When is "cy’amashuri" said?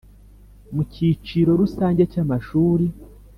2.11-2.85